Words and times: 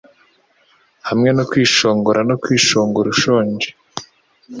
Hamwe 1.07 1.29
no 1.37 1.43
kwishongora 1.49 2.19
no 2.29 2.35
kwishongora 2.41 3.07
ushonje 3.15 3.67